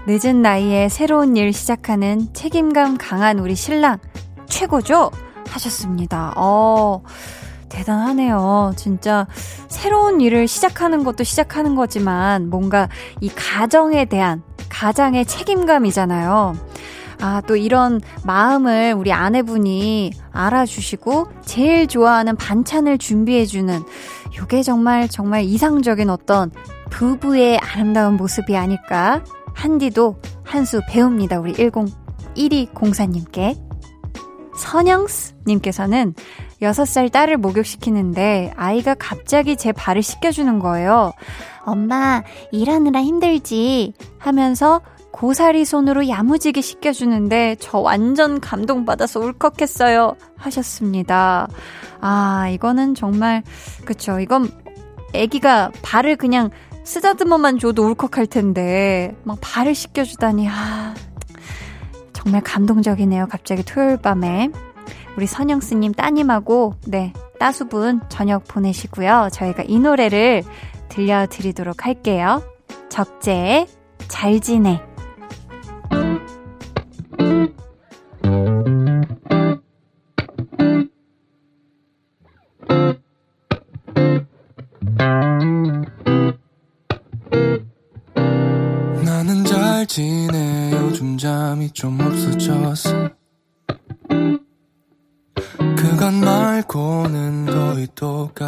[0.06, 3.98] 늦은 나이에 새로운 일 시작하는 책임감 강한 우리 신랑,
[4.46, 5.10] 최고죠?
[5.50, 6.32] 하셨습니다.
[6.36, 7.02] 어,
[7.68, 8.72] 대단하네요.
[8.76, 9.26] 진짜
[9.68, 12.88] 새로운 일을 시작하는 것도 시작하는 거지만 뭔가
[13.20, 16.56] 이 가정에 대한 가장의 책임감이잖아요.
[17.20, 23.82] 아, 또 이런 마음을 우리 아내분이 알아주시고 제일 좋아하는 반찬을 준비해주는
[24.38, 26.52] 요게 정말 정말 이상적인 어떤
[26.90, 29.22] 부부의 아름다운 모습이 아닐까.
[29.52, 31.40] 한디도 한 수 배웁니다.
[31.40, 31.72] 우리 10,
[32.36, 33.67] 1204님께.
[34.58, 36.14] 선영스님께서는
[36.60, 41.12] 6살 딸을 목욕시키는데 아이가 갑자기 제 발을 씻겨주는 거예요.
[41.64, 43.94] 엄마, 일하느라 힘들지?
[44.18, 44.80] 하면서
[45.10, 50.14] 고사리 손으로 야무지게 씻겨주는데 저 완전 감동받아서 울컥했어요.
[50.36, 51.48] 하셨습니다.
[52.00, 53.42] 아, 이거는 정말,
[53.84, 54.20] 그쵸.
[54.20, 54.48] 이건
[55.14, 56.50] 애기가 발을 그냥
[56.84, 60.94] 쓰다듬어만 줘도 울컥할 텐데, 막 발을 씻겨주다니, 아,
[62.18, 63.28] 정말 감동적이네요.
[63.28, 64.50] 갑자기 토요일 밤에.
[65.16, 69.28] 우리 선영스님 따님하고, 네, 따수분 저녁 보내시고요.
[69.32, 70.42] 저희가 이 노래를
[70.88, 72.42] 들려드리도록 할게요.
[72.88, 73.68] 적재의
[74.08, 74.80] 잘 지내.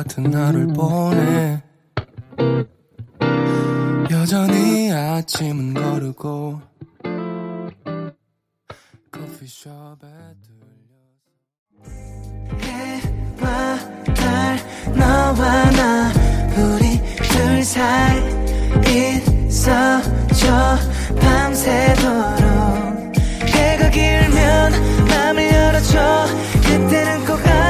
[0.03, 1.63] 같은 하루를 보내.
[4.11, 6.59] 여전히 아침은 거르고
[9.13, 10.09] 커피숍에
[12.63, 13.79] 해와
[14.15, 14.59] 달
[14.97, 16.13] 너와 나.
[16.57, 16.99] 우리
[17.29, 18.19] 둘 사이
[18.89, 20.79] 있어줘.
[21.21, 22.41] 밤새도록
[23.49, 24.73] 해가 길면
[25.09, 26.25] 맘을 열어줘.
[26.63, 27.70] 그때는 꼭 안아줄게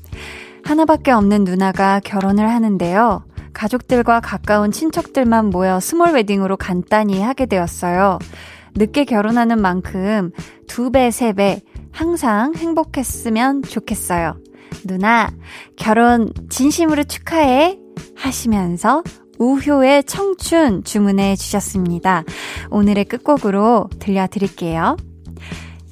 [0.71, 3.25] 하나밖에 없는 누나가 결혼을 하는데요.
[3.51, 8.19] 가족들과 가까운 친척들만 모여 small wedding으로 간단히 하게 되었어요.
[8.75, 10.31] 늦게 결혼하는 만큼
[10.67, 11.61] 두 배, 세 배,
[11.91, 14.37] 항상 행복했으면 좋겠어요.
[14.85, 15.29] 누나,
[15.75, 17.77] 결혼 진심으로 축하해!
[18.15, 19.03] 하시면서
[19.39, 22.23] 우효의 청춘 주문해 주셨습니다.
[22.69, 24.95] 오늘의 끝곡으로 들려드릴게요.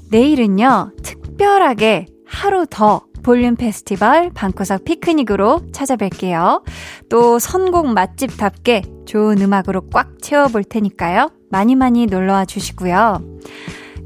[0.10, 6.64] 내일은요, 특별하게 하루 더 볼륨 페스티벌 방구석 피크닉으로 찾아뵐게요.
[7.10, 11.32] 또 선곡 맛집답게 좋은 음악으로 꽉 채워볼 테니까요.
[11.50, 13.22] 많이 많이 놀러와 주시고요.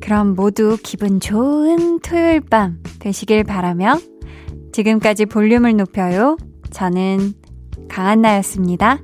[0.02, 4.00] 그럼 모두 기분 좋은 토요일 밤 되시길 바라며
[4.74, 6.38] 지금까지 볼륨을 높여요.
[6.72, 7.34] 저는
[7.90, 9.00] 강한나였습니다.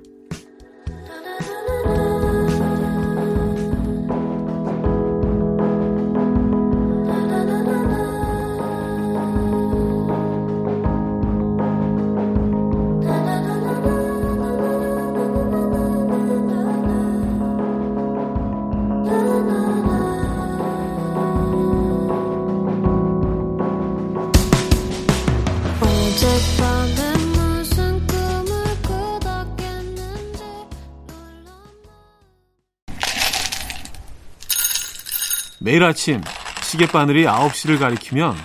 [35.80, 36.22] 매일 아침
[36.62, 38.36] 시계바늘이 9시를 가리키면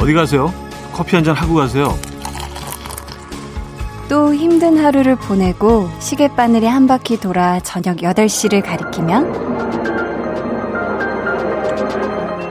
[0.00, 0.52] 어디 가세요?
[0.92, 1.96] 커피 한 잔 하고 가세요.
[4.08, 9.44] 또 힘든 하루를 보내고 시계바늘이 한 바퀴 돌아 저녁 8시를 가리키면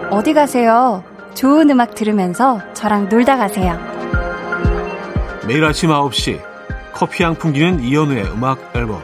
[0.10, 1.04] 어디 가세요?
[1.34, 3.78] 좋은 음악 들으면서 저랑 놀다 가세요.
[5.46, 6.40] 매일 아침 9시
[6.94, 9.04] 커피 향 풍기는 이현우의 음악 앨범